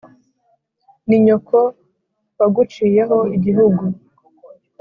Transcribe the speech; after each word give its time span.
Ni 1.07 1.17
nyoko 1.25 1.57
waguciyeho 2.39 3.17
igihugu: 3.35 3.83